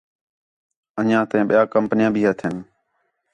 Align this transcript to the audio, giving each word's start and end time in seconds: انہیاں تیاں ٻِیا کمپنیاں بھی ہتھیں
انہیاں 0.99 1.23
تیاں 1.29 1.45
ٻِیا 1.49 1.61
کمپنیاں 1.73 2.11
بھی 2.15 2.21
ہتھیں 2.27 2.57